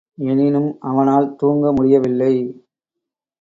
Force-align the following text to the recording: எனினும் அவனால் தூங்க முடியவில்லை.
எனினும் 0.17 0.77
அவனால் 0.79 1.35
தூங்க 1.35 1.71
முடியவில்லை. 1.71 2.33